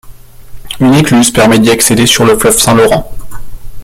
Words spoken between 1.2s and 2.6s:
permet d'y accéder sur le fleuve